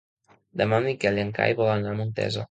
[0.61, 2.39] Demà en Miquel i en Cai volen anar a Montesa.